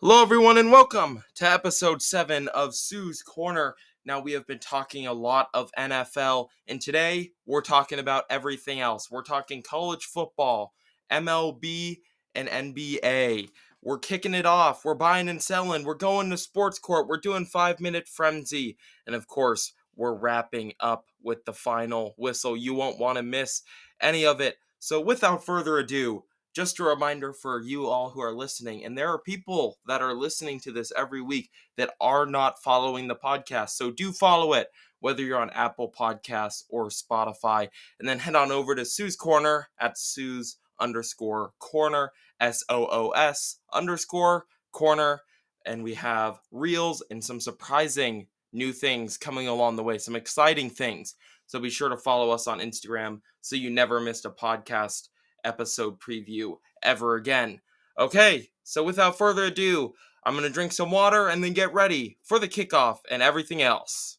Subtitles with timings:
[0.00, 3.74] Hello, everyone, and welcome to episode 7 of Soo's Corner.
[4.04, 8.78] Now, we have been talking a lot of NFL, and today we're talking about everything
[8.78, 9.10] else.
[9.10, 10.72] We're talking college football,
[11.10, 11.96] MLB,
[12.36, 13.48] and NBA.
[13.82, 14.84] We're kicking it off.
[14.84, 15.82] We're buying and selling.
[15.82, 17.08] We're going to sports court.
[17.08, 18.76] We're doing five minute frenzy.
[19.04, 22.56] And of course, we're wrapping up with the final whistle.
[22.56, 23.62] You won't want to miss
[24.00, 24.58] any of it.
[24.78, 26.22] So, without further ado,
[26.54, 30.14] just a reminder for you all who are listening, and there are people that are
[30.14, 33.70] listening to this every week that are not following the podcast.
[33.70, 34.68] So do follow it,
[35.00, 37.68] whether you're on Apple Podcasts or Spotify.
[37.98, 43.10] And then head on over to Soo's Corner at Soo's underscore corner, S O O
[43.10, 45.20] S underscore corner.
[45.66, 50.70] And we have reels and some surprising new things coming along the way, some exciting
[50.70, 51.14] things.
[51.46, 55.08] So be sure to follow us on Instagram so you never missed a podcast
[55.44, 57.60] episode preview ever again.
[57.98, 62.18] Okay, so without further ado, I'm going to drink some water and then get ready
[62.22, 64.18] for the kickoff and everything else.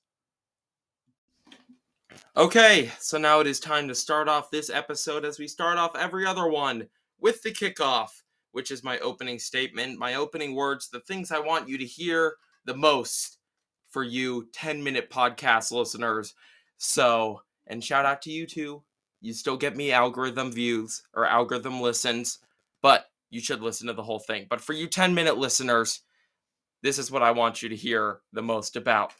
[2.36, 5.96] Okay, so now it is time to start off this episode as we start off
[5.96, 6.88] every other one
[7.20, 8.10] with the kickoff,
[8.52, 12.36] which is my opening statement, my opening words, the things I want you to hear
[12.66, 13.40] the most
[13.90, 16.34] for you 10 minute podcast listeners.
[16.78, 18.84] So, and shout out to you too
[19.22, 22.40] you still get me algorithm views or algorithm listens,
[22.82, 24.48] but you should listen to the whole thing.
[24.50, 26.02] But for you 10 minute listeners,
[26.82, 29.14] this is what I want you to hear the most about.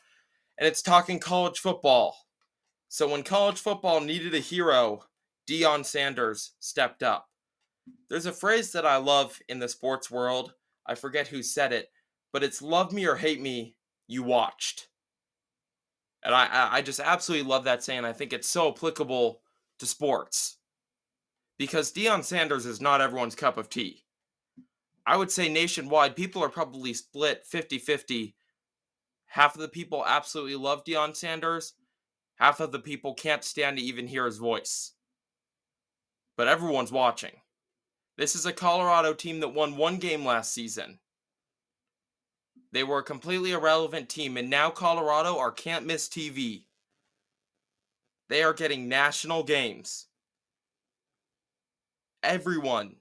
[0.58, 2.16] And it's talking college football.
[2.88, 5.04] So when college football needed a hero,
[5.48, 7.28] Deion Sanders stepped up.
[8.10, 10.54] There's a phrase that I love in the sports world.
[10.86, 11.90] I forget who said it,
[12.34, 13.76] but it's love me or hate me,
[14.08, 14.88] you watched.
[16.24, 18.06] And I, I just absolutely love that saying.
[18.06, 19.42] I think it's so applicable
[19.80, 20.58] to sports
[21.58, 24.06] because Deion Sanders is not everyone's cup of tea.
[25.06, 28.36] I would say nationwide, people are probably split 50 50.
[29.28, 31.74] Half of the people absolutely love Deion Sanders,
[32.36, 34.94] half of the people can't stand to even hear his voice.
[36.38, 37.34] But everyone's watching.
[38.18, 41.00] This is a Colorado team that won one game last season.
[42.72, 46.66] They were a completely irrelevant team, and now Colorado are can't miss TV.
[48.30, 50.06] They are getting national games.
[52.22, 52.98] Everyone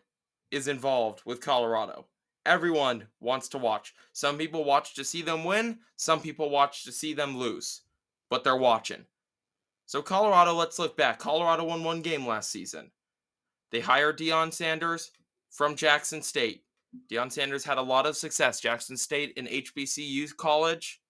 [0.50, 2.06] is involved with Colorado.
[2.47, 3.94] Everyone wants to watch.
[4.15, 7.83] Some people watch to see them win, some people watch to see them lose,
[8.31, 9.05] but they're watching.
[9.84, 11.19] So, Colorado, let's look back.
[11.19, 12.91] Colorado won one game last season.
[13.71, 15.11] They hired Deion Sanders
[15.50, 16.65] from Jackson State.
[17.11, 18.61] Deion Sanders had a lot of success.
[18.61, 21.00] Jackson State, an HBCU college,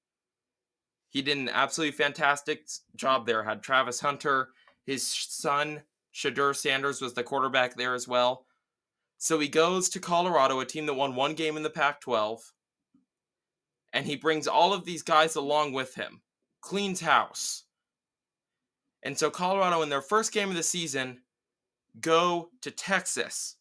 [1.10, 3.42] he did an absolutely fantastic job there.
[3.42, 4.50] Had Travis Hunter,
[4.84, 5.82] his son
[6.12, 8.46] Shedeur Sanders was the quarterback there as well.
[9.19, 12.52] So he goes to Colorado, a team that won one game in the Pac 12,
[13.92, 16.20] and he brings all of these guys along with him,
[16.60, 17.64] cleans house.
[19.02, 21.20] And so Colorado, in their first game of the season,
[22.00, 23.56] go to Texas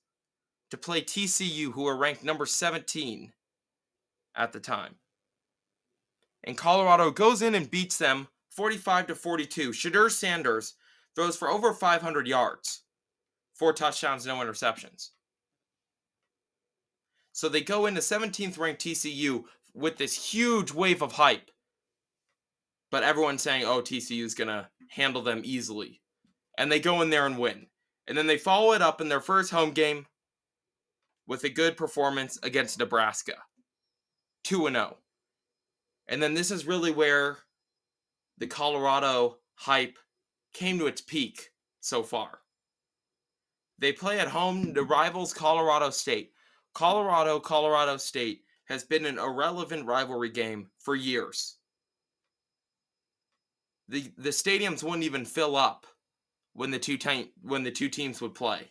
[0.69, 3.31] to play TCU, who are ranked number 17
[4.35, 4.96] at the time
[6.47, 9.72] and Colorado goes in and beats them 45 to 42.
[9.72, 10.75] Shedeur Sanders
[11.13, 12.84] throws for over 500 yards,
[13.53, 15.09] four touchdowns, no interceptions.
[17.34, 19.44] So they go into 17th ranked TCU
[19.75, 21.52] with this huge wave of hype.
[22.90, 26.02] But everyone's saying, oh, TCU is going to handle them easily.
[26.58, 27.68] And they go in there and win.
[28.08, 30.06] And then they follow it up in their first home game
[31.28, 33.34] with a good performance against Nebraska
[34.46, 34.97] 2 0.
[36.07, 37.38] And then this is really where
[38.38, 39.97] the Colorado hype
[40.53, 41.50] came to its peak
[41.81, 42.40] so far.
[43.79, 46.31] They play at home to rivals Colorado State.
[46.73, 51.57] Colorado, Colorado State has been an irrelevant rivalry game for years.
[53.88, 55.85] The the stadiums wouldn't even fill up
[56.53, 58.67] when the two te- when the two teams would play.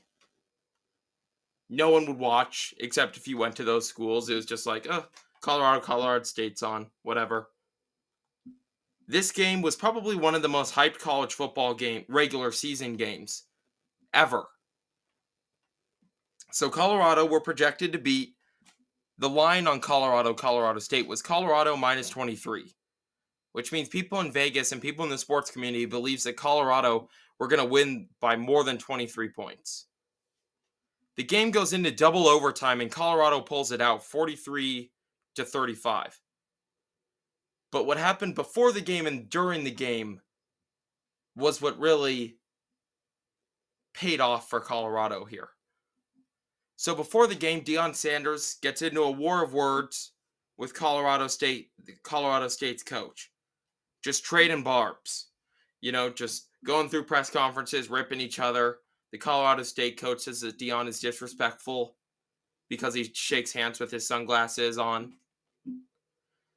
[1.70, 4.28] No one would watch except if you went to those schools.
[4.28, 5.06] It was just like, oh,
[5.46, 7.50] Colorado, Colorado State's on, whatever.
[9.06, 13.44] This game was probably one of the most hyped college football game regular season games
[14.12, 14.48] ever.
[16.50, 18.34] So Colorado were projected to beat
[19.18, 22.74] the line on Colorado, Colorado State was Colorado minus 23,
[23.52, 27.08] which means people in Vegas and people in the sports community believes that Colorado
[27.38, 29.86] were going to win by more than 23 points.
[31.16, 34.90] The game goes into double overtime and Colorado pulls it out 43
[35.36, 36.20] to 35.
[37.72, 40.20] But what happened before the game and during the game
[41.36, 42.38] was what really
[43.94, 45.48] paid off for Colorado here.
[46.76, 50.12] So before the game, Deion Sanders gets into a war of words
[50.58, 51.70] with Colorado State,
[52.02, 53.30] Colorado State's coach,
[54.02, 55.28] just trading barbs.
[55.80, 58.78] You know, just going through press conferences, ripping each other.
[59.12, 61.96] The Colorado State coach says that Deion is disrespectful
[62.68, 65.12] because he shakes hands with his sunglasses on.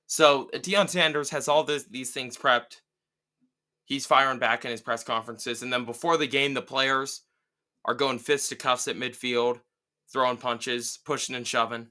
[0.10, 2.82] So uh, Deion Sanders has all this, these things prepped.
[3.86, 7.22] He's firing back in his press conferences, and then before the game, the players
[7.86, 9.62] are going fists to cuffs at midfield,
[10.12, 11.88] throwing punches, pushing and shoving.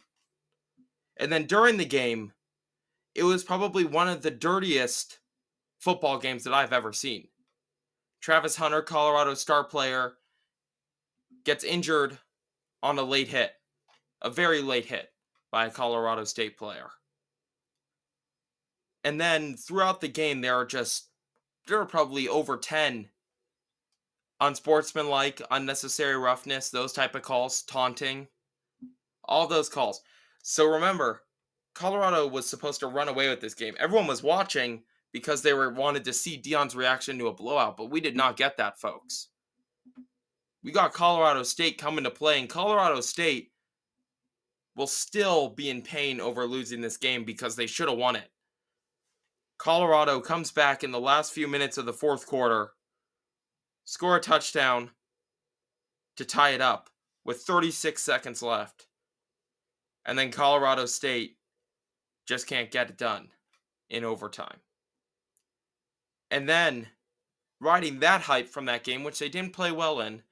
[1.16, 2.32] And then during the game,
[3.14, 5.20] it was probably one of the dirtiest
[5.78, 7.28] football games that I've ever seen.
[8.20, 10.14] Travis Hunter, Colorado star player,
[11.44, 12.18] gets injured
[12.82, 13.52] on a late hit,
[14.22, 15.08] a very late hit
[15.50, 16.88] by a Colorado State player.
[19.04, 21.08] And then throughout the game, there are just,
[21.66, 23.08] there are probably over 10
[24.40, 28.28] unsportsmanlike, unnecessary roughness, those type of calls, taunting,
[29.24, 30.02] all those calls.
[30.42, 31.22] So remember,
[31.74, 33.74] Colorado was supposed to run away with this game.
[33.78, 37.90] Everyone was watching because they were wanted to see Deion's reaction to a blowout, but
[37.90, 39.28] we did not get that, folks.
[40.62, 43.52] We got Colorado State coming to play, and Colorado State
[44.76, 48.30] will still be in pain over losing this game because they should have won it.
[49.58, 52.70] Colorado comes back in the last few minutes of the fourth quarter
[53.84, 54.90] score a touchdown
[56.16, 56.90] to tie it up
[57.24, 58.86] with 36 seconds left.
[60.04, 61.36] And then Colorado State
[62.26, 63.28] just can't get it done
[63.90, 64.58] in overtime.
[66.30, 66.88] And then
[67.60, 70.22] riding that hype from that game, which they didn't play well in,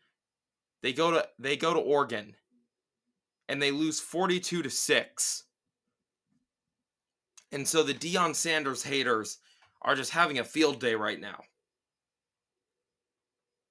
[0.83, 2.37] they go to they go to Oregon
[3.49, 5.45] and they lose 42 to 6.
[7.53, 9.39] And so the Deion Sanders haters
[9.83, 11.41] are just having a field day right now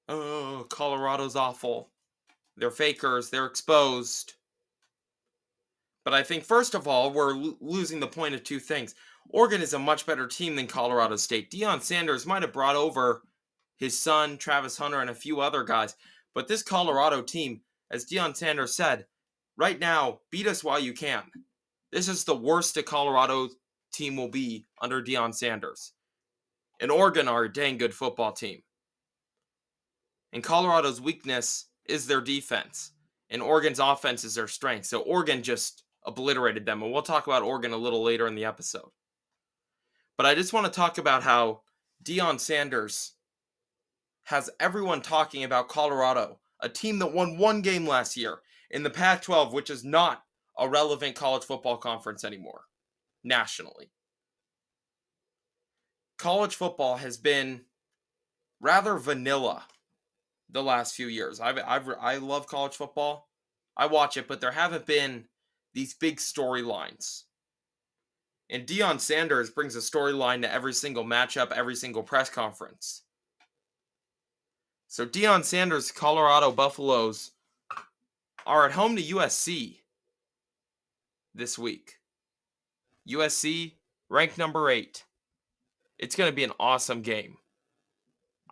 [0.09, 1.91] oh, Colorado's awful.
[2.57, 3.29] They're fakers.
[3.29, 4.33] They're exposed.
[6.03, 8.95] But I think, first of all, we're lo- losing the point of two things.
[9.29, 11.51] Oregon is a much better team than Colorado State.
[11.51, 13.23] Deion Sanders might have brought over
[13.77, 15.95] his son, Travis Hunter, and a few other guys.
[16.33, 17.61] But this Colorado team,
[17.91, 19.05] as Deion Sanders said,
[19.57, 21.23] right now, beat us while you can.
[21.91, 23.49] This is the worst a Colorado
[23.95, 25.93] team will be under Deion Sanders.
[26.79, 28.61] And Oregon are a dang good football team.
[30.33, 32.91] And Colorado's weakness is their defense,
[33.29, 34.85] and Oregon's offense is their strength.
[34.85, 36.83] So Oregon just obliterated them.
[36.83, 38.89] And we'll talk about Oregon a little later in the episode.
[40.17, 41.61] But I just want to talk about how
[42.03, 43.13] Deion Sanders
[44.23, 48.39] has everyone talking about Colorado, a team that won one game last year
[48.71, 50.23] in the Pac 12, which is not
[50.57, 52.63] a relevant college football conference anymore
[53.25, 53.91] nationally.
[56.17, 57.61] College football has been
[58.61, 59.65] rather vanilla
[60.49, 61.41] the last few years.
[61.41, 63.27] I've, I've I love college football.
[63.75, 65.25] I watch it, but there haven't been
[65.73, 67.23] these big storylines.
[68.49, 73.01] And Deion Sanders brings a storyline to every single matchup, every single press conference.
[74.87, 77.31] So Deion Sanders, Colorado Buffaloes
[78.45, 79.79] are at home to USC
[81.33, 81.95] this week.
[83.09, 83.75] USC
[84.09, 85.03] ranked number 8.
[85.97, 87.37] It's going to be an awesome game.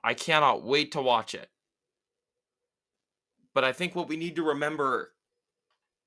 [0.03, 1.49] I cannot wait to watch it.
[3.53, 5.13] But I think what we need to remember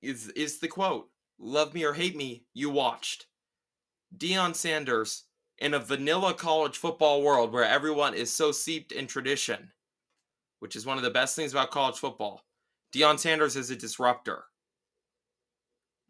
[0.02, 3.26] is is the quote, "Love me or hate me, you watched."
[4.16, 5.24] Deion Sanders
[5.58, 9.72] in a vanilla college football world where everyone is so seeped in tradition,
[10.58, 12.46] which is one of the best things about college football.
[12.92, 14.46] Deion Sanders is a disruptor.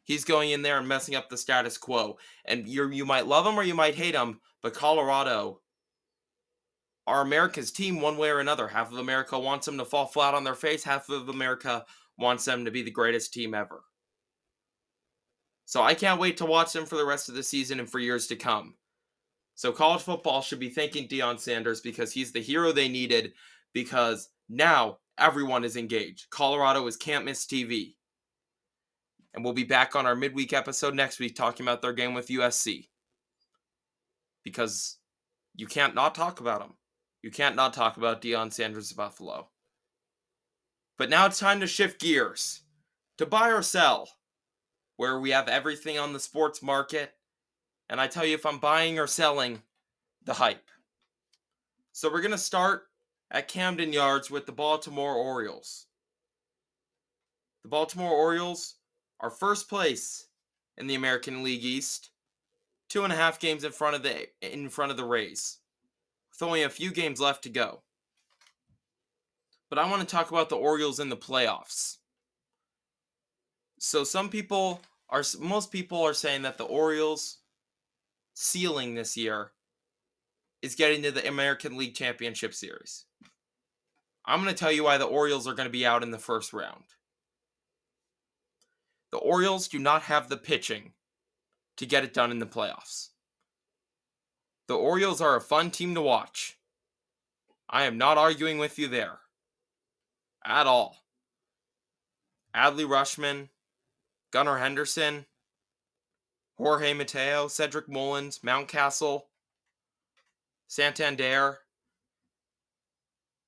[0.07, 2.17] He's going in there and messing up the status quo.
[2.45, 5.61] And you you might love him or you might hate him, but Colorado
[7.09, 8.69] are America's team one way or another.
[8.69, 11.85] Half of America wants them to fall flat on their face, half of America
[12.17, 13.83] wants them to be the greatest team ever.
[15.65, 17.99] So I can't wait to watch them for the rest of the season and for
[17.99, 18.75] years to come.
[19.57, 23.33] So college football should be thanking Deion Sanders because he's the hero they needed
[23.73, 26.31] because now everyone is engaged.
[26.31, 27.95] Colorado is can't miss TV.
[29.37, 32.29] And we'll be back on our midweek episode next week talking about their game with
[32.29, 32.89] USC.
[34.43, 34.97] Because
[35.55, 36.73] you can't not talk about them.
[37.23, 39.49] You can't not talk about Deion Sanders of Buffalo.
[40.97, 42.63] But now it's time to shift gears
[43.19, 44.09] to buy or sell,
[44.97, 47.13] where we have everything on the sports market.
[47.91, 49.61] And I tell you if I'm buying or selling
[50.25, 50.71] the hype.
[51.93, 52.85] So we're going to start
[53.31, 55.87] at Camden Yards with the Baltimore Orioles.
[57.65, 58.76] The Baltimore Orioles
[59.21, 60.27] are first place
[60.77, 62.11] in the American League East,
[62.89, 65.59] two and a half games in front of the in front of the Rays
[66.31, 67.83] with only a few games left to go.
[69.69, 71.97] But I want to talk about the Orioles in the playoffs.
[73.79, 77.39] So some people are most people are saying that the Orioles
[78.35, 79.53] ceiling this year
[80.63, 83.05] is getting to the American League Championship Series.
[84.25, 86.19] I'm going to tell you why the Orioles are going to be out in the
[86.19, 86.85] first round.
[89.13, 90.93] The Orioles do not have the pitching
[91.77, 93.11] to get it done in the playoffs.
[94.69, 96.59] The Orioles are a fun team to watch.
[97.69, 99.21] I am not arguing with you there
[100.45, 101.05] at all.
[102.55, 103.49] Adley Rutschman,
[104.31, 105.27] Gunnar Henderson,
[106.57, 109.25] Jorge Mateo, Cedric Mullins, Mountcastle,
[110.67, 111.59] Santander,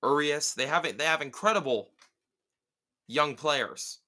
[0.03, 0.55] Urias.
[0.55, 1.91] They have they have incredible
[3.07, 3.99] young players.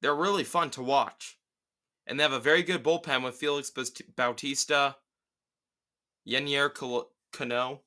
[0.00, 1.38] They're really fun to watch.
[2.06, 3.70] And they have a very good bullpen with Felix
[4.16, 4.96] Bautista,
[6.26, 6.72] Yennier
[7.32, 7.80] Cano.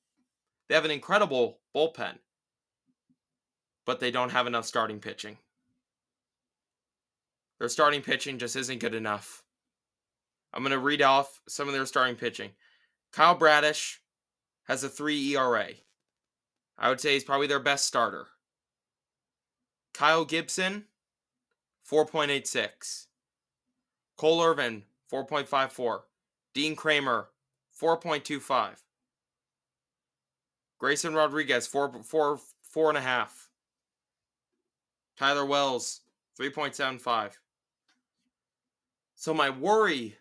[0.67, 2.19] They have an incredible bullpen,
[3.85, 5.37] but they don't have enough starting pitching.
[7.59, 9.43] Their starting pitching just isn't good enough.
[10.53, 12.51] I'm going to read off some of their starting pitching.
[13.11, 13.99] Kyle Bradish
[14.65, 15.67] has a 3 ERA.
[16.77, 18.27] I would say he's probably their best starter.
[19.93, 20.85] Kyle Gibson,
[21.89, 23.07] 4.86.
[24.17, 26.01] Cole Irvin, 4.54.
[26.53, 27.27] Dean Kremer,
[27.81, 28.75] 4.25.
[30.79, 32.39] Grayson Rodriguez, 4, 4,
[32.75, 33.27] 4.5.
[35.17, 36.01] Tyler Wells,
[36.39, 37.33] 3.75.
[39.15, 40.17] So my worry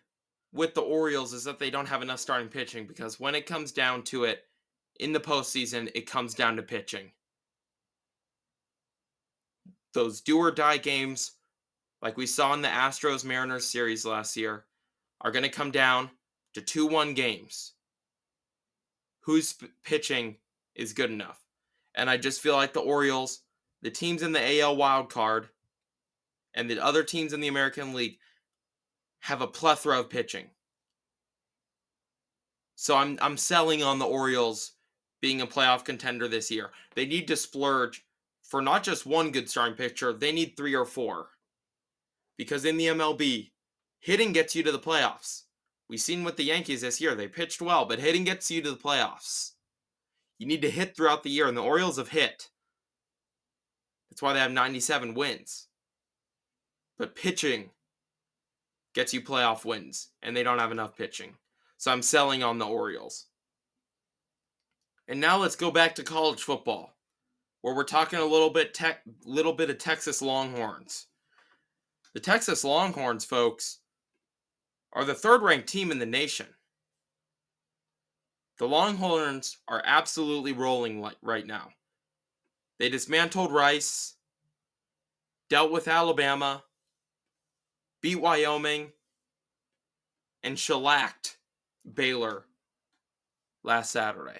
[0.53, 3.71] with the Orioles is that they don't have enough starting pitching because when it comes
[3.71, 4.43] down to it
[4.99, 7.11] in the postseason, it comes down to pitching.
[9.93, 11.31] Those do or die games,
[12.01, 14.65] like we saw in the Astros Mariners series last year,
[15.21, 16.09] are going to come down
[16.53, 17.73] to 2 1 games.
[19.21, 20.37] Whose pitching
[20.75, 21.39] is good enough?
[21.93, 23.41] And I just feel like the Orioles,
[23.81, 25.49] the teams in the AL wild card,
[26.53, 28.17] and the other teams in the American League
[29.19, 30.47] have a plethora of pitching.
[32.75, 34.71] So I'm I'm selling on the Orioles
[35.21, 36.71] being a playoff contender this year.
[36.95, 38.03] They need to splurge
[38.41, 41.29] for not just one good starting pitcher, they need three or four.
[42.41, 43.51] Because in the MLB,
[43.99, 45.43] hitting gets you to the playoffs.
[45.87, 48.71] We've seen with the Yankees this year, they pitched well, but hitting gets you to
[48.71, 49.51] the playoffs.
[50.39, 52.49] You need to hit throughout the year, and the Orioles have hit.
[54.09, 55.67] That's why they have 97 wins.
[56.97, 57.69] But pitching
[58.95, 61.35] gets you playoff wins, and they don't have enough pitching.
[61.77, 63.27] So I'm selling on the Orioles.
[65.07, 66.97] And now let's go back to college football,
[67.61, 71.05] where we're talking a little bit tech, little bit of Texas Longhorns.
[72.13, 73.79] The Texas Longhorns, folks,
[74.93, 76.47] are the third-ranked team in the nation.
[78.57, 81.69] The Longhorns are absolutely rolling right now.
[82.79, 84.15] They dismantled Rice,
[85.49, 86.63] dealt with Alabama,
[88.01, 88.91] beat Wyoming,
[90.43, 91.37] and shellacked
[91.91, 92.45] Baylor
[93.63, 94.39] last Saturday.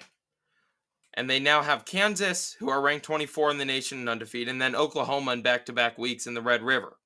[1.14, 4.60] And they now have Kansas, who are ranked 24 in the nation and undefeated, and
[4.60, 6.96] then Oklahoma in back to back weeks in the Red River.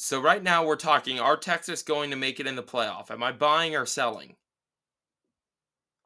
[0.00, 3.10] So, right now, we're talking are Texas going to make it in the playoff?
[3.10, 4.36] Am I buying or selling?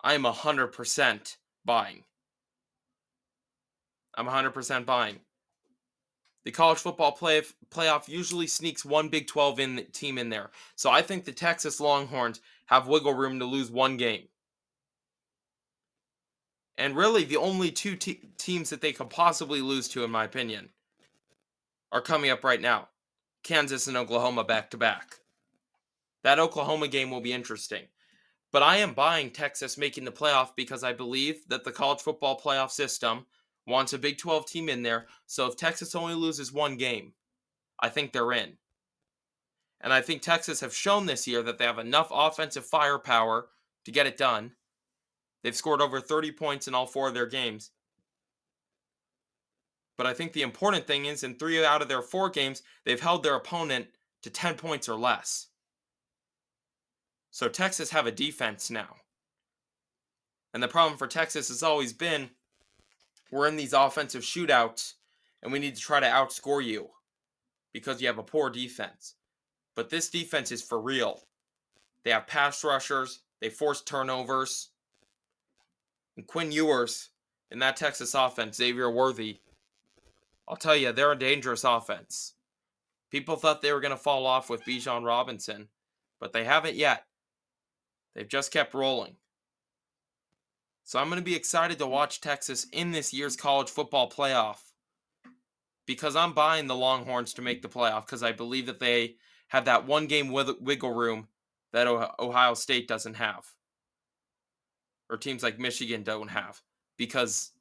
[0.00, 2.04] I am 100% buying.
[4.14, 5.20] I'm 100% buying.
[6.46, 10.52] The college football play, playoff usually sneaks one Big 12 in team in there.
[10.74, 14.26] So I think the Texas Longhorns have wiggle room to lose one game.
[16.78, 20.24] And really, the only two te- teams that they could possibly lose to, in my
[20.24, 20.70] opinion,
[21.92, 22.88] are coming up right now
[23.42, 25.16] Kansas and Oklahoma back to back.
[26.22, 27.84] That Oklahoma game will be interesting.
[28.52, 32.38] But I am buying Texas making the playoff because I believe that the college football
[32.38, 33.26] playoff system
[33.66, 35.06] wants a Big 12 team in there.
[35.26, 37.14] So if Texas only loses one game,
[37.80, 38.58] I think they're in.
[39.80, 43.48] And I think Texas have shown this year that they have enough offensive firepower
[43.84, 44.52] to get it done.
[45.42, 47.70] They've scored over 30 points in all four of their games.
[49.96, 53.00] But I think the important thing is in three out of their four games, they've
[53.00, 53.88] held their opponent
[54.22, 55.48] to 10 points or less.
[57.30, 58.96] So Texas have a defense now.
[60.54, 62.30] And the problem for Texas has always been
[63.30, 64.94] we're in these offensive shootouts
[65.42, 66.90] and we need to try to outscore you
[67.72, 69.14] because you have a poor defense.
[69.74, 71.22] But this defense is for real.
[72.04, 74.68] They have pass rushers, they force turnovers.
[76.16, 77.08] And Quinn Ewers
[77.50, 79.38] in that Texas offense, Xavier Worthy,
[80.48, 82.34] I'll tell you, they're a dangerous offense.
[83.10, 85.68] People thought they were going to fall off with Bijan Robinson,
[86.18, 87.04] but they haven't yet.
[88.14, 89.16] They've just kept rolling.
[90.84, 94.58] So I'm going to be excited to watch Texas in this year's college football playoff.
[95.86, 99.16] because I'm buying the Longhorns to make the playoff because I believe that they
[99.48, 101.28] have that one game wiggle room
[101.72, 103.44] that Ohio State doesn't have,
[105.10, 106.60] or teams like Michigan don't have,
[106.96, 107.51] because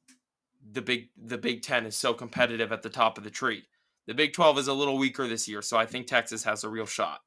[0.70, 3.64] the big the Big Ten is so competitive at the top of the tree.
[4.06, 6.68] The Big 12 is a little weaker this year, so I think Texas has a
[6.68, 7.20] real shot.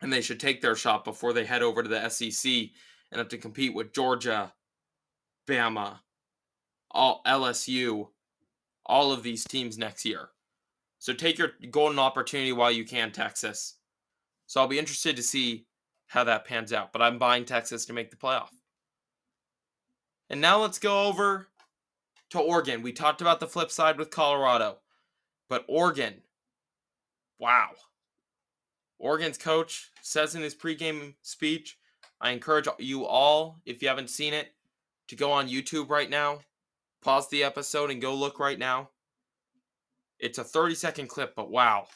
[0.00, 2.52] And they should take their shot before they head over to the SEC
[3.10, 4.52] and have to compete with Georgia,
[5.46, 6.00] Bama,
[6.90, 8.08] all LSU,
[8.86, 10.30] all of these teams next year.
[10.98, 13.76] So take your golden opportunity while you can, Texas.
[14.46, 15.66] So I'll be interested to see
[16.06, 16.92] how that pans out.
[16.92, 18.48] But I'm buying Texas to make the playoff.
[20.30, 21.48] And now let's go over
[22.30, 22.82] to Oregon.
[22.82, 24.78] We talked about the flip side with Colorado,
[25.48, 26.22] but Oregon,
[27.38, 27.70] wow.
[28.98, 31.78] Oregon's coach says in his pregame speech,
[32.20, 34.48] I encourage you all, if you haven't seen it,
[35.08, 36.40] to go on YouTube right now,
[37.02, 38.90] pause the episode, and go look right now.
[40.18, 41.86] It's a 30 second clip, but wow.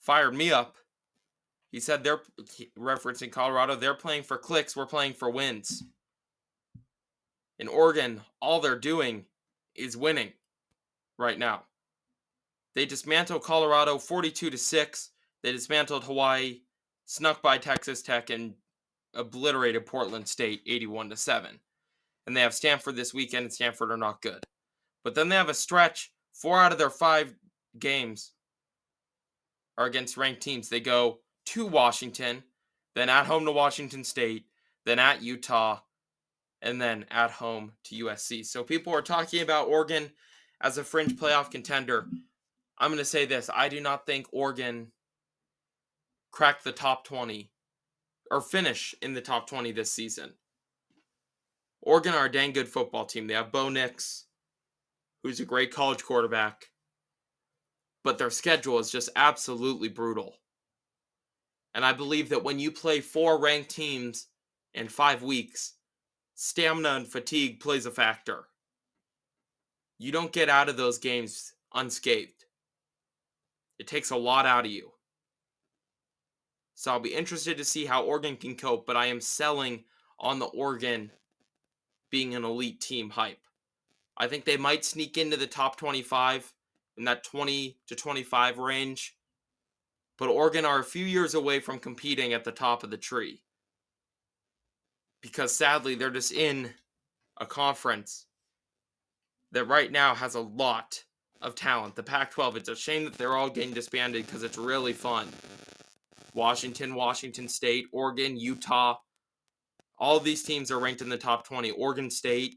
[0.00, 0.76] Fired me up.
[1.70, 2.20] He said they're
[2.78, 5.84] referencing Colorado, they're playing for clicks, we're playing for wins.
[7.62, 9.24] In Oregon, all they're doing
[9.76, 10.32] is winning
[11.16, 11.62] right now.
[12.74, 15.10] They dismantled Colorado 42 to 6.
[15.44, 16.62] They dismantled Hawaii,
[17.06, 18.54] snuck by Texas Tech and
[19.14, 21.60] obliterated Portland State 81 to 7.
[22.26, 24.42] And they have Stanford this weekend and Stanford are not good.
[25.04, 27.32] But then they have a stretch, 4 out of their 5
[27.78, 28.32] games
[29.78, 30.68] are against ranked teams.
[30.68, 32.42] They go to Washington,
[32.96, 34.46] then at home to Washington State,
[34.84, 35.78] then at Utah,
[36.62, 38.46] and then at home to USC.
[38.46, 40.10] So people are talking about Oregon
[40.60, 42.06] as a fringe playoff contender.
[42.78, 44.92] I'm going to say this I do not think Oregon
[46.30, 47.50] cracked the top 20
[48.30, 50.32] or finish in the top 20 this season.
[51.82, 53.26] Oregon are a dang good football team.
[53.26, 54.26] They have Bo Nix,
[55.22, 56.70] who's a great college quarterback,
[58.04, 60.36] but their schedule is just absolutely brutal.
[61.74, 64.28] And I believe that when you play four ranked teams
[64.74, 65.74] in five weeks,
[66.44, 68.46] stamina and fatigue plays a factor.
[69.96, 72.46] You don't get out of those games unscathed.
[73.78, 74.90] It takes a lot out of you.
[76.74, 79.84] So I'll be interested to see how Oregon can cope, but I am selling
[80.18, 81.12] on the Oregon
[82.10, 83.38] being an elite team hype.
[84.16, 86.52] I think they might sneak into the top 25
[86.96, 89.16] in that 20 to 25 range.
[90.18, 93.42] But Oregon are a few years away from competing at the top of the tree
[95.22, 96.70] because sadly they're just in
[97.40, 98.26] a conference
[99.52, 101.02] that right now has a lot
[101.40, 101.96] of talent.
[101.96, 105.28] The Pac 12, it's a shame that they're all getting disbanded because it's really fun.
[106.34, 108.96] Washington, Washington State, Oregon, Utah,
[109.98, 111.70] all these teams are ranked in the top 20.
[111.72, 112.56] Oregon State,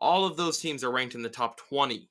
[0.00, 2.08] all of those teams are ranked in the top 20.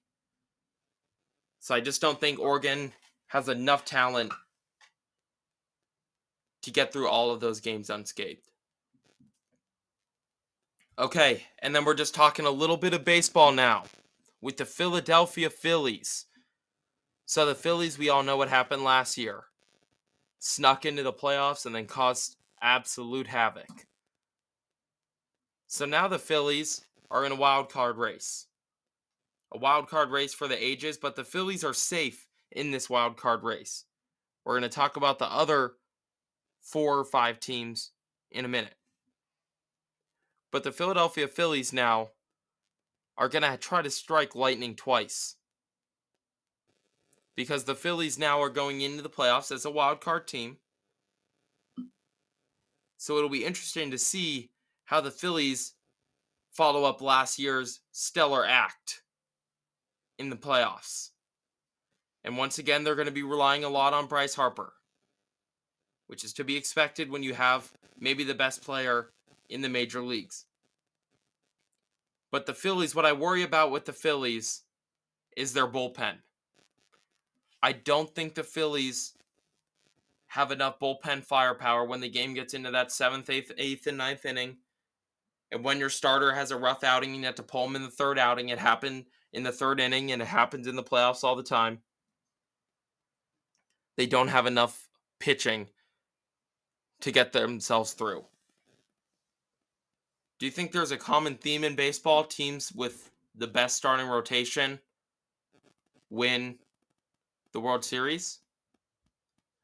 [1.59, 2.91] So I just don't think Oregon
[3.27, 4.31] has enough talent
[6.61, 8.47] to get through all of those games unscathed.
[10.97, 13.84] Okay, and then we're just talking a little bit of baseball now
[14.41, 16.25] with the Philadelphia Phillies.
[17.25, 19.45] So the Phillies, we all know what happened last year.
[20.39, 23.88] Snuck into the playoffs and then caused absolute havoc.
[25.67, 28.47] So now the Phillies are in a wild card race.
[29.53, 33.17] A wild card race for the ages, but the Phillies are safe in this wild
[33.17, 33.84] card race.
[34.45, 35.73] We're going to talk about the other
[36.62, 37.91] four or five teams
[38.31, 38.75] in a minute.
[40.55, 42.11] But the Philadelphia Phillies now
[43.17, 45.35] are going to try to strike lightning twice.
[47.35, 50.59] Because the Phillies now are going into the playoffs as a wild card team.
[52.95, 54.49] So it'll be interesting to see
[54.85, 55.73] how the Phillies
[56.53, 59.03] follow up last year's stellar act
[60.17, 61.09] in the playoffs.
[62.23, 64.71] And once again, they're going to be relying a lot on Bryce Harper,
[66.07, 69.09] which is to be expected when you have maybe the best player
[69.49, 70.45] in the major leagues.
[72.31, 74.63] But the Phillies, what I worry about with the Phillies
[75.38, 76.15] is their bullpen.
[77.63, 79.13] I don't think the Phillies
[80.27, 84.25] have enough bullpen firepower when the game gets into that seventh, eighth, eighth, and ninth
[84.25, 84.58] inning.
[85.51, 87.89] And when your starter has a rough outing, you have to pull him in the
[87.89, 88.49] third outing.
[88.49, 91.79] It happened in the third inning, and it happens in the playoffs all the time.
[93.95, 95.69] They don't have enough pitching
[97.01, 98.25] to get themselves through.
[100.45, 102.23] Do you think there's a common theme in baseball?
[102.23, 104.79] Teams with the best starting rotation
[106.12, 106.60] win
[107.51, 108.41] the World Series?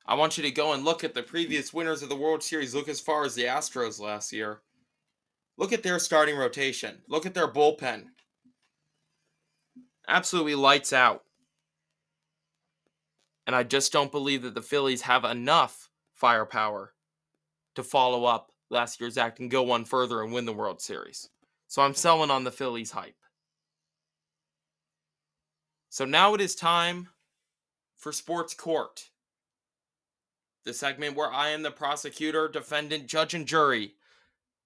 [0.08, 2.74] I want you to go and look at the previous winners of the World Series.
[2.74, 4.62] Look as far as the Astros last year.
[5.56, 6.98] Look at their starting rotation.
[7.08, 8.06] Look at their bullpen.
[10.08, 11.26] Absolutely lights out.
[13.46, 16.96] And I just don't believe that the Phillies have enough firepower
[17.76, 21.30] to follow up last year's act and go one further and win the World Series.
[21.68, 23.16] So I'm selling on the Phillies hype.
[25.90, 27.10] So now it is time
[27.98, 29.04] for Sports Court,
[30.64, 33.94] the segment where I am the prosecutor, defendant, judge, and jury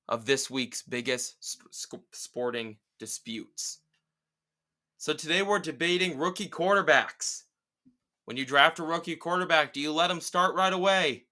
[0.07, 1.57] of this week's biggest
[2.11, 3.79] sporting disputes.
[4.97, 7.43] So today we're debating rookie quarterbacks.
[8.25, 11.25] When you draft a rookie quarterback, do you let him start right away?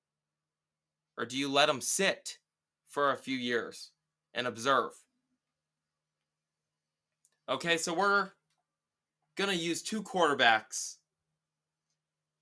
[1.17, 2.37] Or do you let him sit
[2.93, 3.89] for a few years
[4.33, 4.91] and observe?
[7.49, 8.29] Okay, so we're
[9.35, 10.97] going to use two quarterbacks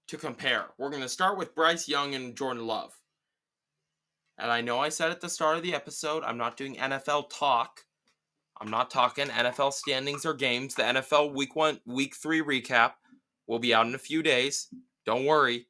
[0.09, 0.65] to compare.
[0.77, 2.93] We're going to start with Bryce Young and Jordan Love.
[4.37, 7.29] And I know I said at the start of the episode, I'm not doing NFL
[7.29, 7.79] talk.
[8.59, 10.75] I'm not talking NFL standings or games.
[10.75, 12.93] The NFL week one, week three recap
[13.47, 14.67] will be out in a few days.
[15.05, 15.67] Don't worry.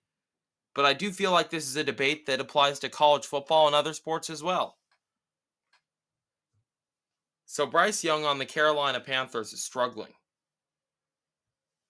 [0.74, 3.76] But I do feel like this is a debate that applies to college football and
[3.76, 4.78] other sports as well.
[7.46, 10.14] So Bryce Young on the Carolina Panthers is struggling.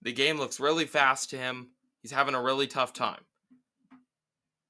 [0.02, 1.70] The game looks really fast to him.
[2.02, 3.22] He's having a really tough time.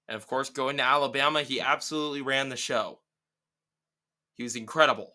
[0.10, 3.00] And of course, going to Alabama, he absolutely ran the show.
[4.36, 5.13] He was incredible.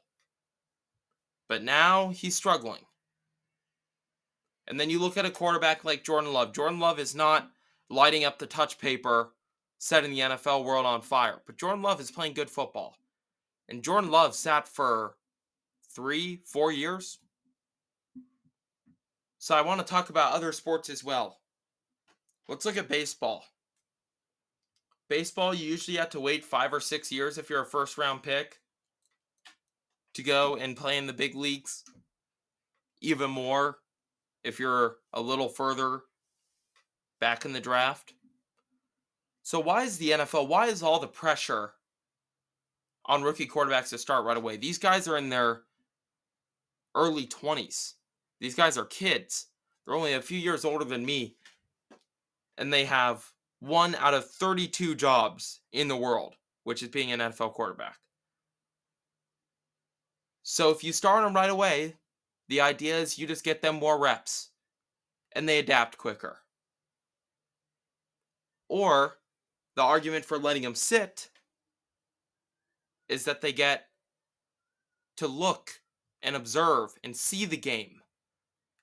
[1.50, 2.80] But now he's struggling.
[4.66, 6.54] And then you look at a quarterback like Jordan Love.
[6.54, 7.50] Jordan Love is not
[7.88, 9.32] lighting up the touch paper,
[9.78, 11.40] setting the NFL world on fire.
[11.46, 12.96] But Jordan Love is playing good football.
[13.68, 15.16] And Jordan Love sat for
[15.94, 17.18] three, four years.
[19.38, 21.38] So I want to talk about other sports as well.
[22.48, 23.44] Let's look at baseball.
[25.08, 28.22] Baseball, you usually have to wait five or six years if you're a first round
[28.22, 28.58] pick
[30.14, 31.84] to go and play in the big leagues.
[33.00, 33.78] Even more
[34.42, 36.02] if you're a little further
[37.20, 38.14] back in the draft.
[39.42, 41.72] So, why is the NFL, why is all the pressure
[43.06, 44.56] on rookie quarterbacks to start right away?
[44.56, 45.62] These guys are in their
[46.94, 47.94] early 20s.
[48.40, 49.46] These guys are kids.
[49.84, 51.36] They're only a few years older than me.
[52.58, 53.24] And they have
[53.60, 57.96] one out of 32 jobs in the world, which is being an NFL quarterback.
[60.42, 61.94] So if you start them right away,
[62.48, 64.50] the idea is you just get them more reps
[65.32, 66.38] and they adapt quicker.
[68.68, 69.18] Or
[69.76, 71.30] the argument for letting them sit
[73.08, 73.86] is that they get
[75.16, 75.80] to look
[76.22, 78.00] and observe and see the game.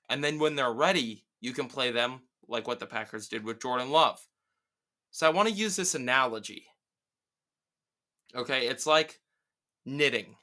[0.08, 3.60] And then when they're ready, you can play them like what the Packers did with
[3.60, 4.26] Jordan Love.
[5.10, 6.64] So I want to use this analogy.
[8.34, 9.20] Okay, it's like
[9.86, 10.36] knitting.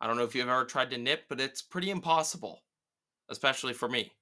[0.00, 2.62] I don't know if you've ever tried to knit, but it's pretty impossible,
[3.28, 4.12] especially for me.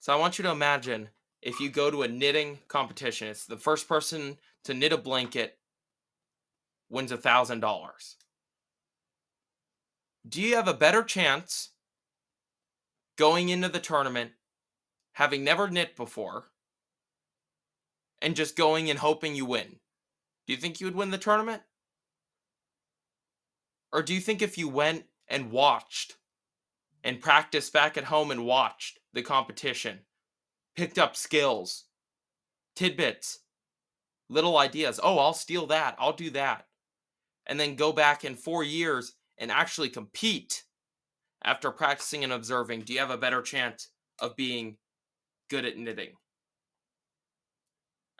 [0.00, 1.08] So I want you to imagine
[1.42, 5.58] if you go to a knitting competition, it's the first person to knit a blanket
[6.90, 8.16] wins a thousand dollars
[10.28, 11.70] do you have a better chance
[13.16, 14.32] going into the tournament
[15.12, 16.46] having never knit before
[18.20, 19.76] and just going and hoping you win?
[20.46, 21.62] Do you think you would win the tournament?
[23.92, 26.16] Or do you think if you went and watched
[27.02, 30.00] and practiced back at home and watched the competition,
[30.78, 31.86] picked up skills,
[32.76, 33.40] tidbits,
[34.30, 36.66] little ideas, oh, I'll steal that, I'll do that,
[37.46, 40.62] and then go back in four years and actually compete
[41.44, 43.88] after practicing and observing, do you have a better chance
[44.20, 44.76] of being
[45.50, 46.12] good at knitting?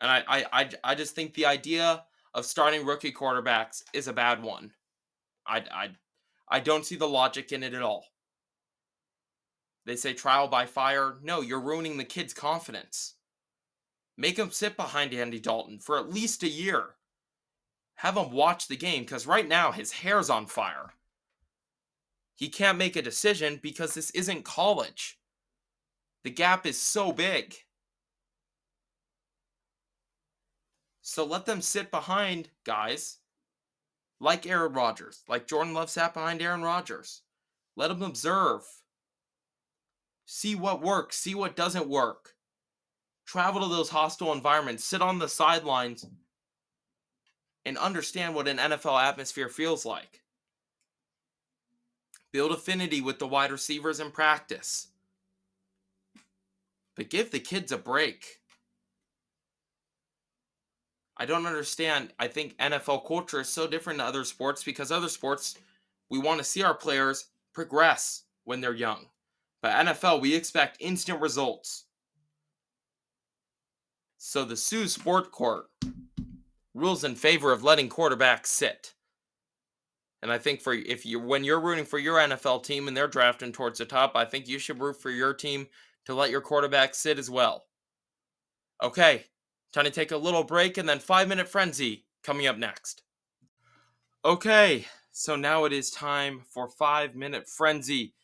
[0.01, 2.03] And I, I, I, just think the idea
[2.35, 4.73] of starting rookie quarterbacks is a bad one.
[5.47, 5.89] I, I,
[6.49, 8.05] I don't see the logic in it at all.
[9.89, 11.17] They say trial by fire.
[11.23, 13.15] No, you're ruining the kid's confidence.
[14.19, 16.97] Make him sit behind Andy Dalton for at least a year.
[17.95, 20.91] Have him watch the game because right now his hair's on fire.
[22.35, 25.19] He can't make a decision because this isn't college.
[26.23, 27.55] The gap is so big.
[31.01, 33.21] So let them sit behind guys
[34.21, 37.23] like Aaron Rodgers, like Jordan Love sat behind Aaron Rodgers.
[37.75, 38.65] Let them observe.
[40.31, 42.35] See what works, see what doesn't work.
[43.27, 46.05] Travel to those hostile environments, sit on the sidelines,
[47.65, 50.21] and understand what an NFL atmosphere feels like.
[52.31, 54.89] Build affinity with the wide receivers in practice.
[56.95, 58.41] But give the kids a break.
[61.17, 62.13] I don't understand.
[62.19, 65.57] I think NFL culture is so different to other sports because other sports,
[66.11, 69.07] we want to see our players progress when they're young.
[69.63, 71.85] But NFL, we expect instant results.
[74.19, 75.67] So the Soo's Sport Court
[76.75, 78.95] rules in favor of letting quarterbacks sit.
[80.23, 83.07] And I think for if you when you're rooting for your NFL team and they're
[83.07, 85.67] drafting towards the top, I think you should root for your team
[86.07, 87.67] to let your quarterback sit as well.
[88.83, 89.25] Okay,
[89.73, 93.03] time to take a little break and then 5 minute frenzy coming up next.
[94.25, 98.15] Okay, so now it is time for 5 minute frenzy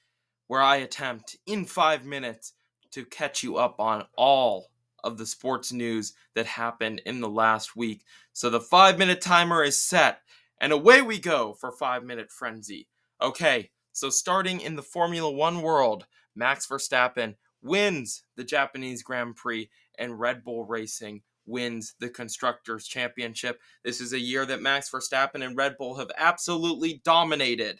[0.46, 2.52] where I attempt in 5 minutes
[2.92, 4.70] to catch you up on all
[5.02, 8.04] of the sports news that happened in the last week.
[8.32, 10.20] So the 5 minute timer is set
[10.60, 12.88] and away we go for 5 minute frenzy.
[13.20, 19.70] Okay, so starting in the Formula 1 world, Max Verstappen wins the Japanese Grand Prix
[19.98, 23.60] and Red Bull Racing wins the Constructors' Championship.
[23.84, 27.78] This is a year that Max Verstappen and Red Bull have absolutely dominated.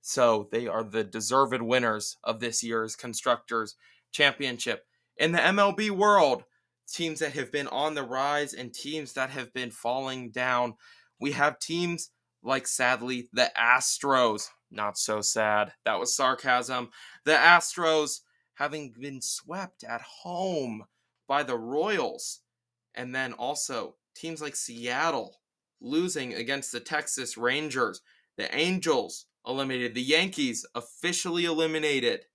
[0.00, 3.76] So they are the deserved winners of this year's Constructors'
[4.12, 4.86] Championship.
[5.16, 6.44] In the MLB world,
[6.90, 10.74] teams that have been on the rise and teams that have been falling down.
[11.20, 12.10] We have teams
[12.42, 14.48] like, sadly, the Astros.
[14.70, 15.72] Not so sad.
[15.84, 16.90] That was sarcasm.
[17.24, 18.20] The Astros
[18.54, 20.84] having been swept at home
[21.28, 22.40] by the Royals.
[22.94, 25.40] And then also teams like Seattle
[25.80, 28.00] losing against the Texas Rangers.
[28.36, 29.94] The Angels eliminated.
[29.94, 32.26] The Yankees officially eliminated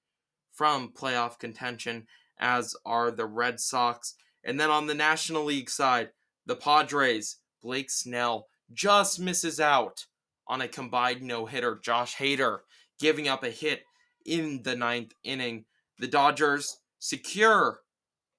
[0.51, 2.07] from playoff contention,
[2.39, 4.15] as are the Red Sox.
[4.43, 6.09] And then on the National League side,
[6.45, 10.05] the Padres, Blake Snell just misses out
[10.47, 11.79] on a combined no hitter.
[11.83, 12.59] Josh Hader
[12.99, 13.83] giving up a hit
[14.25, 15.65] in the ninth inning.
[15.99, 17.81] The Dodgers secure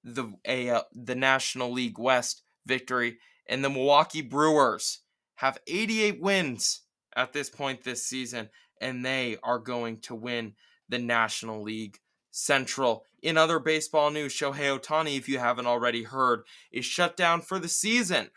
[0.03, 5.01] the a, uh, the National League West victory, and the Milwaukee Brewers
[5.35, 6.83] have 88 wins
[7.17, 8.49] at this point this season,
[8.79, 10.53] and they are going to win
[10.87, 11.99] the National League
[12.31, 13.03] Central.
[13.21, 17.57] In other baseball news, Shohei Ohtani, if you haven't already heard, is shut down for
[17.57, 18.29] the season.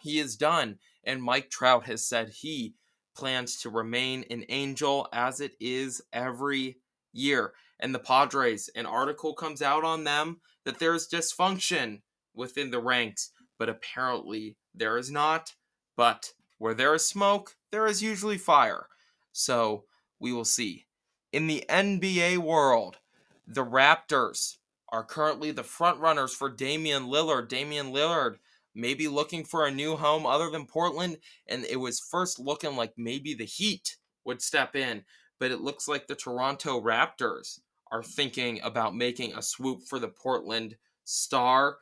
[0.00, 2.74] He is done, and Mike Trout has said he
[3.16, 6.76] plans to remain an angel as it is every
[7.12, 7.52] year.
[7.80, 13.32] And the Padres, an article comes out on them that there's dysfunction within the ranks,
[13.58, 15.54] but apparently there is not.
[15.96, 18.86] But where there is smoke, there is usually fire.
[19.32, 19.84] So
[20.18, 20.86] we will see.
[21.32, 22.98] In the NBA world,
[23.46, 24.56] the Raptors
[24.90, 27.48] are currently the front runners for Damian Lillard.
[27.48, 28.36] Damian Lillard
[28.74, 31.18] maybe looking for a new home other than Portland,
[31.48, 35.04] and it was first looking like maybe the Heat would step in,
[35.38, 40.08] but it looks like the Toronto Raptors are thinking about making a swoop for the
[40.08, 41.78] Portland Star.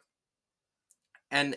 [1.31, 1.57] And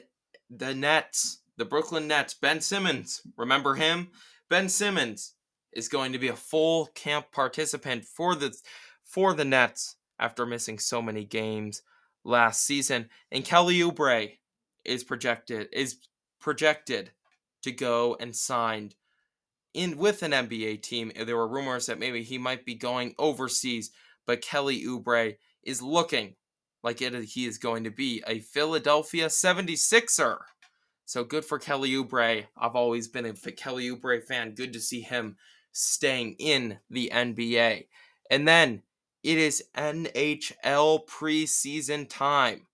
[0.49, 4.11] the Nets, the Brooklyn Nets, Ben Simmons, remember him?
[4.49, 5.35] Ben Simmons
[5.73, 8.55] is going to be a full camp participant for the
[9.03, 11.81] for the Nets after missing so many games
[12.23, 13.09] last season.
[13.31, 14.37] And Kelly Oubre
[14.85, 15.97] is projected is
[16.39, 17.11] projected
[17.63, 18.95] to go and signed
[19.73, 21.11] in with an NBA team.
[21.13, 23.91] There were rumors that maybe he might be going overseas,
[24.25, 26.35] but Kelly Oubre is looking
[26.83, 30.37] like it he is going to be a Philadelphia 76er.
[31.09, 32.45] So good for Kelly Oubre.
[32.55, 34.53] I've always been a Kelly Oubre fan.
[34.53, 35.37] Good to see him
[35.71, 37.87] staying in the NBA.
[38.29, 38.83] And then
[39.23, 42.67] it is NHL preseason time.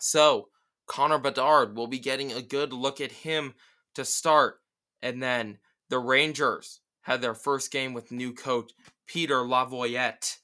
[0.00, 0.48] So
[0.88, 3.54] Connor Bedard will be getting a good look at him
[3.94, 4.56] to start.
[5.00, 8.72] And then the Rangers had their first game with new coach
[9.06, 10.36] Peter Laviolette.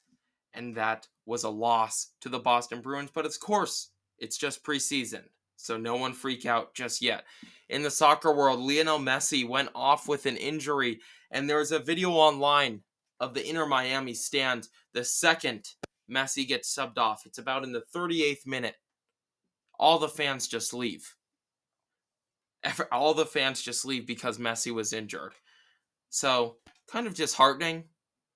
[0.55, 3.11] And that was a loss to the Boston Bruins.
[3.12, 5.25] But of course, it's just preseason.
[5.66, 7.24] So no one freak out just yet.
[7.68, 11.00] In the soccer world, Lionel Messi went off with an injury
[11.31, 12.83] and there was a video online
[13.18, 15.68] of the Inter Miami stand the second
[16.11, 17.26] Messi gets subbed off.
[17.26, 18.76] It's about in the 38th minute.
[19.79, 21.14] All the fans just leave.
[22.92, 25.35] All the fans just leave because Messi was injured.
[26.11, 26.57] So,
[26.88, 27.85] kind of disheartening.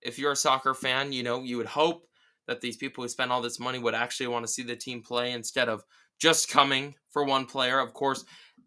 [0.03, 2.07] If you're a soccer fan, you know, you would hope
[2.47, 5.03] that these people who spend all this money would actually want to see the team
[5.03, 5.85] play instead of
[6.21, 7.81] just coming for one player.
[7.81, 8.25] Of course,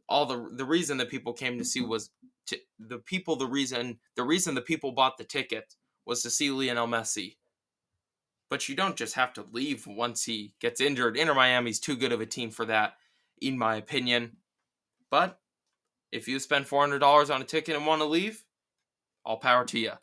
[0.10, 2.10] all the the reason that people came to see was
[2.48, 6.52] to, the people the reason the reason the people bought the ticket was to see
[6.52, 7.38] Lionel Messi.
[8.50, 11.18] But you don't just have to leave once he gets injured.
[11.18, 12.94] Inter Miami's too good of a team for that,
[13.42, 14.38] in my opinion.
[15.10, 15.40] But
[16.12, 18.44] if you spend $400 on a ticket and want to leave,
[19.26, 19.94] all power to you.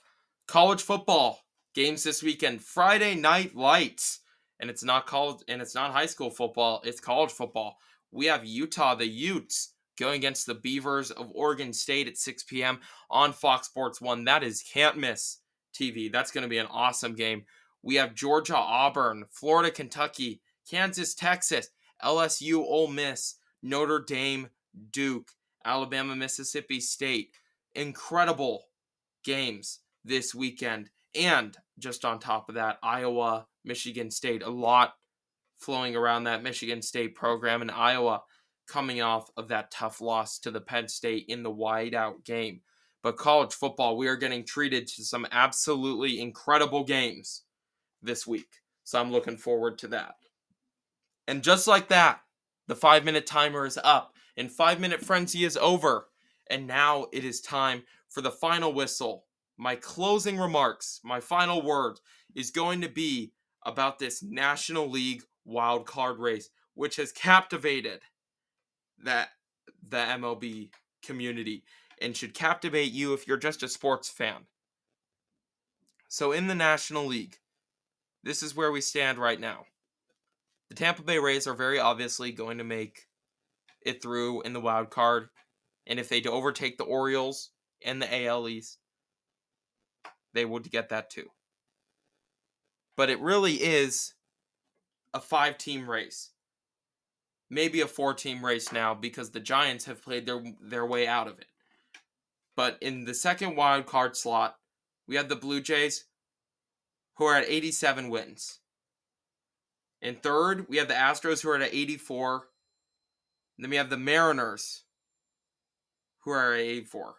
[0.49, 1.41] College football
[1.75, 4.21] games this weekend, Friday night lights,
[4.61, 7.79] and it's not college and it's not high school football, it's college football.
[8.12, 12.81] We have Utah, the Utes, going against the Beavers of Oregon State at 6 p.m.
[13.11, 14.25] on Fox Sports 1.
[14.25, 15.38] That is can't miss
[15.75, 16.11] TV.
[16.11, 17.44] That's going to be an awesome game.
[17.83, 21.68] We have Georgia, Auburn, Florida, Kentucky, Kansas, Texas,
[22.05, 24.49] LSU, Ole Miss, Notre Dame,
[24.90, 25.31] Duke,
[25.64, 27.31] Alabama, Mississippi State.
[27.75, 28.64] Incredible
[29.25, 30.90] games this weekend.
[31.14, 34.42] And just on top of that, Iowa, Michigan State.
[34.42, 34.94] A lot
[35.59, 38.23] flowing around that Michigan State program and Iowa
[38.66, 42.61] coming off of that tough loss to the Penn State in the whiteout game.
[43.03, 47.42] But college football, we are getting treated to some absolutely incredible games
[48.03, 48.49] this week.
[48.85, 50.14] So I'm looking forward to that.
[51.27, 52.20] And just like that,
[52.68, 56.09] the five minute timer is up and five minute frenzy is over.
[56.49, 59.27] And now it is time for the final whistle.
[59.57, 62.01] My closing remarks, my final word
[62.35, 63.33] is going to be
[63.64, 68.01] about this National League wild card race, which has captivated
[69.03, 69.31] that
[69.87, 70.70] the MLB
[71.03, 71.64] community
[72.01, 74.46] and should captivate you if you're just a sports fan.
[76.09, 77.38] So in the National League,
[78.23, 79.66] this is where we stand right now.
[80.68, 83.07] The Tampa Bay Rays are very obviously going to make
[83.83, 85.29] it through in the wild card.
[85.87, 87.51] And if they overtake the Orioles
[87.85, 88.79] and the AL East,
[90.33, 91.29] they would get that too.
[93.01, 94.13] But it really is
[95.15, 96.33] a five team race.
[97.49, 101.27] Maybe a four team race now because the Giants have played their their way out
[101.27, 101.47] of it.
[102.57, 104.59] But in the second wild card slot,
[105.09, 106.05] we have the Blue Jays
[107.15, 108.59] who are at 87 wins.
[110.03, 112.49] In third, we have the Astros who are at 84.
[113.57, 114.85] And then we have the Mariners
[116.25, 117.15] who are at 84.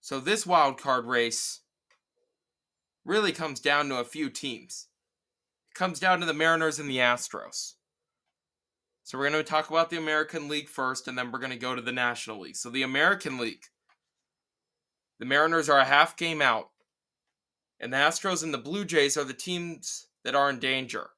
[0.00, 1.60] So this wild card race
[3.06, 4.88] really comes down to a few teams.
[5.70, 7.74] It comes down to the Mariners and the Astros.
[9.04, 11.56] So we're going to talk about the American League first, and then we're going to
[11.56, 12.56] go to the National League.
[12.56, 13.66] So the American League,
[15.20, 16.70] the Mariners are a half game out,
[17.78, 21.10] and the Astros and the Blue Jays are the teams that are in danger.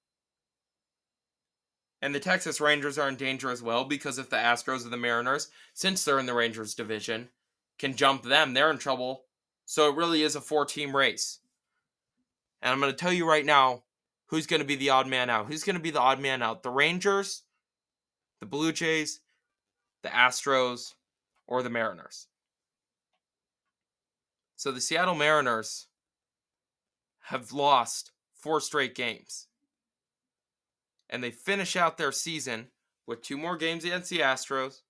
[2.03, 4.99] And the Texas Rangers are in danger as well because if the Astros or the
[4.99, 7.31] Mariners, since they're in the Rangers division,
[7.79, 9.25] can jump them, they're in trouble.
[9.65, 11.39] So it really is a four team race.
[12.61, 13.83] And I'm going to tell you right now
[14.27, 15.47] who's going to be the odd man out.
[15.47, 16.63] Who's going to be the odd man out?
[16.63, 17.43] The Rangers,
[18.41, 19.21] the Blue Jays,
[20.03, 20.95] the Astros,
[21.47, 22.27] or the Mariners.
[24.57, 25.87] So the Seattle Mariners
[27.27, 29.47] have lost four straight games.
[31.09, 32.69] And they finish out their season
[33.07, 34.83] with two more games against the Astros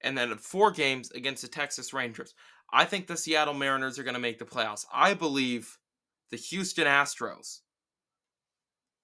[0.00, 2.34] and then four games against the Texas Rangers.
[2.72, 4.86] I think the Seattle Mariners are going to make the playoffs.
[4.92, 5.78] I believe
[6.30, 7.60] the Houston Astros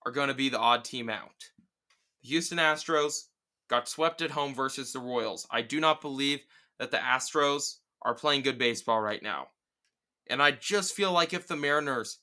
[0.05, 1.51] are going to be the odd team out.
[2.23, 3.25] The Houston Astros
[3.69, 5.47] got swept at home versus the Royals.
[5.51, 6.41] I do not believe
[6.79, 9.49] that the Astros are playing good baseball right now.
[10.29, 12.19] And I just feel like if the Mariners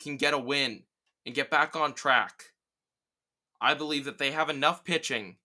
[0.00, 0.82] can get a win
[1.24, 2.52] and get back on track,
[3.60, 5.36] I believe that they have enough pitching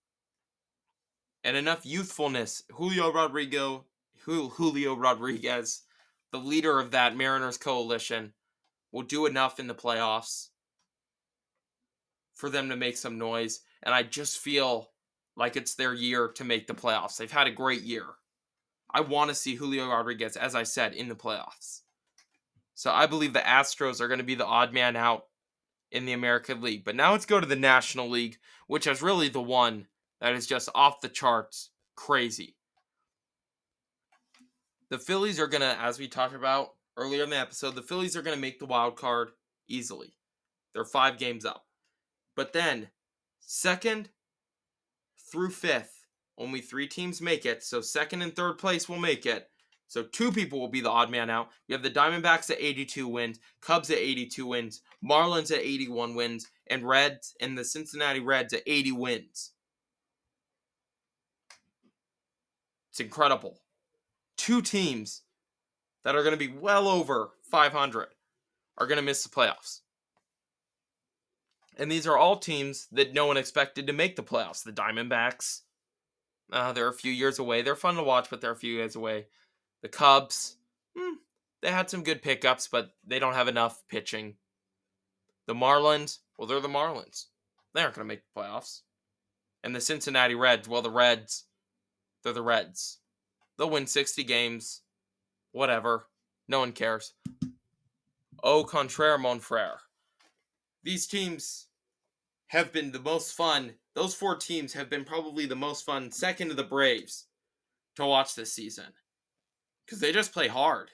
[1.44, 2.64] and enough youthfulness.
[2.72, 3.84] Julio Rodrigo,
[4.24, 5.82] Julio Rodriguez,
[6.32, 8.32] the leader of that Mariners coalition,
[8.92, 10.48] will do enough in the playoffs
[12.34, 13.60] for them to make some noise.
[13.82, 14.90] And I just feel
[15.36, 17.16] like it's their year to make the playoffs.
[17.16, 18.06] They've had a great year.
[18.90, 21.82] I want to see Julio Rodriguez, as I said, in the playoffs.
[22.74, 25.24] So I believe the Astros are going to be the odd man out
[25.90, 26.84] in the American League.
[26.84, 29.86] But now let's go to the National League, which is really the one
[30.20, 32.56] that is just off the charts crazy.
[34.90, 38.16] The Phillies are going to, as we talked about earlier in the episode, the Phillies
[38.16, 39.30] are going to make the wild card
[39.68, 40.14] easily.
[40.74, 41.64] They're five games up.
[42.36, 42.88] But then,
[43.40, 44.10] second
[45.30, 46.04] through fifth,
[46.36, 47.62] only three teams make it.
[47.62, 49.48] So, second and third place will make it.
[49.86, 51.48] So, two people will be the odd man out.
[51.66, 56.46] You have the Diamondbacks at 82 wins, Cubs at 82 wins, Marlins at 81 wins,
[56.66, 59.52] and Reds and the Cincinnati Reds at 80 wins.
[62.90, 63.60] It's incredible.
[64.36, 65.22] Two teams
[66.04, 68.08] that are going to be well over 500
[68.78, 69.80] are going to miss the playoffs.
[71.76, 74.64] And these are all teams that no one expected to make the playoffs.
[74.64, 75.60] The Diamondbacks,
[76.52, 77.62] uh, they're a few years away.
[77.62, 79.26] They're fun to watch, but they're a few years away.
[79.82, 80.56] The Cubs,
[80.96, 81.14] hmm,
[81.62, 84.34] they had some good pickups, but they don't have enough pitching.
[85.46, 87.26] The Marlins, well, they're the Marlins.
[87.74, 88.82] They aren't going to make the playoffs.
[89.62, 91.44] And the Cincinnati Reds, well, the Reds,
[92.22, 92.98] they're the Reds.
[93.56, 94.82] They'll win 60 games.
[95.52, 96.06] Whatever.
[96.48, 97.14] No one cares.
[98.42, 99.78] Au contraire, mon frere.
[100.82, 101.66] These teams
[102.48, 103.74] have been the most fun.
[103.94, 107.26] Those four teams have been probably the most fun, second to the Braves,
[107.96, 108.86] to watch this season.
[109.84, 110.90] Because they just play hard.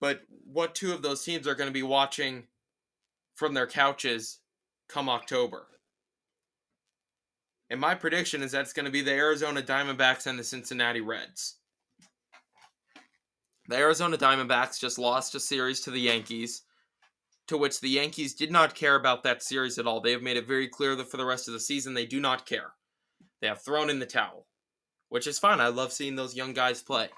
[0.00, 2.44] But what two of those teams are going to be watching
[3.34, 4.38] from their couches
[4.88, 5.66] come October?
[7.70, 11.00] And my prediction is that it's going to be the Arizona Diamondbacks and the Cincinnati
[11.00, 11.57] Reds.
[13.68, 16.62] The Arizona Diamondbacks just lost a series to the Yankees,
[17.48, 20.00] to which the Yankees did not care about that series at all.
[20.00, 22.18] They have made it very clear that for the rest of the season, they do
[22.18, 22.72] not care.
[23.42, 24.46] They have thrown in the towel,
[25.10, 25.60] which is fine.
[25.60, 27.10] I love seeing those young guys play.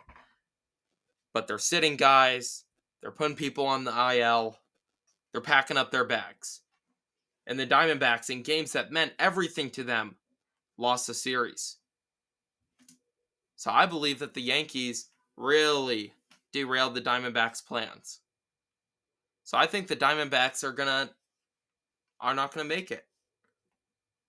[1.32, 2.64] But they're sitting guys,
[3.00, 4.58] they're putting people on the IL,
[5.30, 6.62] they're packing up their bags.
[7.46, 10.16] And the Diamondbacks, in games that meant everything to them,
[10.76, 11.76] lost the series.
[13.54, 16.12] So I believe that the Yankees really
[16.52, 18.20] derailed the Diamondbacks' plans.
[19.44, 21.10] So I think the Diamondbacks are gonna
[22.20, 23.06] are not gonna make it.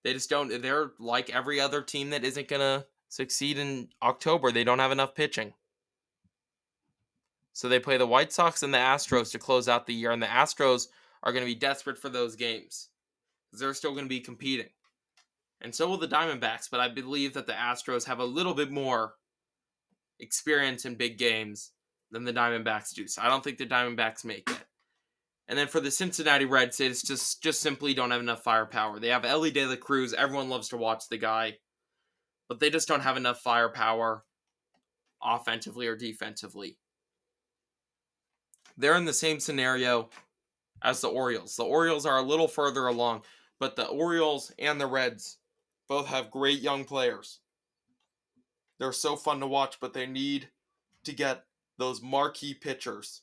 [0.04, 0.62] They just don't.
[0.62, 4.50] They're like every other team that isn't gonna succeed in October.
[4.50, 5.52] They don't have enough pitching.
[7.52, 10.22] So they play the White Sox and the Astros to close out the year, and
[10.22, 10.88] the Astros
[11.22, 12.88] are going to be desperate for those games
[13.46, 14.70] because they're still going to be competing.
[15.60, 18.70] And so will the Diamondbacks, but I believe that the Astros have a little bit
[18.70, 19.14] more
[20.18, 21.70] experience in big games
[22.12, 23.08] than the Diamondbacks do.
[23.08, 24.64] So I don't think the Diamondbacks make it.
[25.48, 29.00] And then for the Cincinnati Reds, it's just just simply don't have enough firepower.
[29.00, 30.14] They have Elly De La Cruz.
[30.14, 31.58] Everyone loves to watch the guy,
[32.48, 34.24] but they just don't have enough firepower
[35.22, 36.78] offensively or defensively.
[38.76, 40.10] They're in the same scenario
[40.82, 41.56] as the Orioles.
[41.56, 43.22] The Orioles are a little further along,
[43.58, 45.38] but the Orioles and the Reds
[45.88, 47.40] both have great young players.
[48.78, 50.48] They're so fun to watch, but they need
[51.04, 51.44] to get
[51.82, 53.22] those marquee pitchers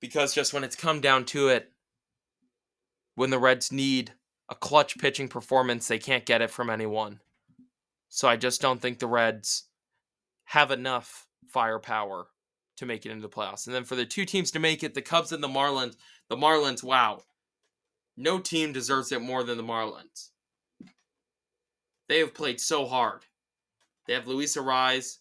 [0.00, 1.70] because just when it's come down to it,
[3.14, 4.12] when the Reds need
[4.48, 7.20] a clutch pitching performance, they can't get it from anyone.
[8.08, 9.68] So I just don't think the Reds
[10.46, 12.26] have enough firepower
[12.78, 13.66] to make it into the playoffs.
[13.66, 15.94] And then for the two teams to make it, the Cubs and the Marlins,
[16.28, 17.22] the Marlins, wow.
[18.16, 20.30] No team deserves it more than the Marlins.
[22.08, 23.26] They have played so hard.
[24.08, 25.18] They have Luis Arraez,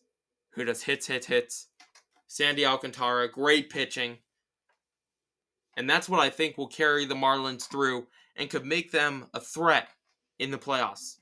[0.59, 1.67] who does hits, hits, hits.
[2.27, 4.17] Sandy Alcantara, great pitching.
[5.75, 9.39] And that's what I think will carry the Marlins through and could make them a
[9.39, 9.89] threat
[10.37, 11.17] in the playoffs.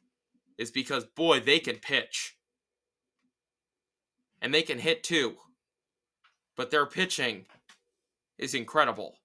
[0.58, 2.36] Is because, boy, they can pitch.
[4.42, 5.36] And they can hit too.
[6.56, 7.46] But their pitching
[8.38, 9.18] is incredible.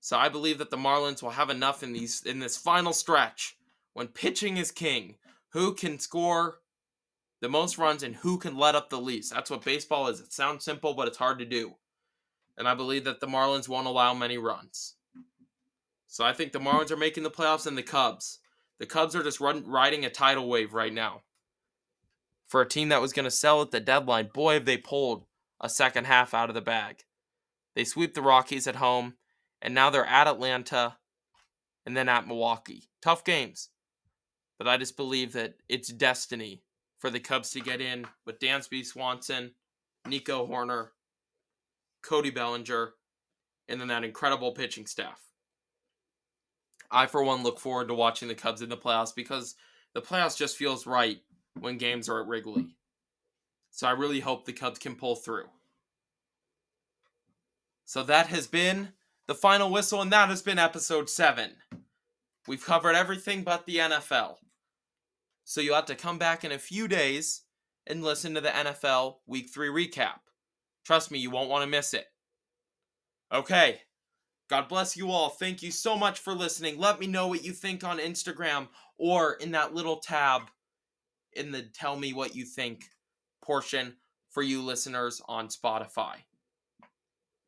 [0.00, 3.56] So I believe that the Marlins will have enough in these in this final stretch
[3.92, 5.16] when pitching is king.
[5.50, 6.61] Who can score
[7.42, 9.34] the most runs and who can let up the least?
[9.34, 10.20] That's what baseball is.
[10.20, 11.74] It sounds simple, but it's hard to do
[12.56, 14.94] and I believe that the Marlins won't allow many runs.
[16.06, 18.40] So I think the Marlins are making the playoffs and the Cubs.
[18.78, 21.22] The Cubs are just run, riding a tidal wave right now.
[22.46, 25.24] For a team that was going to sell at the deadline, boy, have they pulled
[25.60, 27.04] a second half out of the bag.
[27.74, 29.14] They sweep the Rockies at home,
[29.62, 30.98] and now they're at Atlanta
[31.86, 32.90] and then at Milwaukee.
[33.00, 33.70] Tough games.
[34.58, 36.62] But I just believe that it's destiny
[37.02, 39.50] for the Cubs to get in with Dansby Swanson,
[40.06, 40.90] Nico Hoerner,
[42.00, 42.92] Cody Bellinger,
[43.68, 45.20] and then that incredible pitching staff.
[46.92, 49.56] I, for one, look forward to watching the Cubs in the playoffs because
[49.94, 51.18] the playoffs just feels right
[51.58, 52.68] when games are at Wrigley.
[53.72, 55.46] So I really hope the Cubs can pull through.
[57.84, 58.90] So that has been
[59.26, 61.50] the final whistle, and that has been episode 7.
[62.46, 64.36] We've covered everything but the NFL.
[65.44, 67.42] So you'll have to come back in a few days
[67.86, 70.20] and listen to the NFL Week 3 recap.
[70.84, 72.06] Trust me, you won't want to miss it.
[73.32, 73.80] Okay.
[74.48, 75.30] God bless you all.
[75.30, 76.78] Thank you so much for listening.
[76.78, 78.68] Let me know what you think on Instagram
[78.98, 80.42] or in that little tab
[81.32, 82.84] in the tell me what you think
[83.42, 83.94] portion
[84.30, 86.16] for you listeners on Spotify.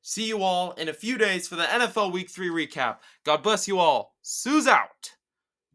[0.03, 2.99] See you all in a few days for the NFL Week 3 recap.
[3.24, 4.14] God bless you all.
[4.22, 5.12] Soo's out.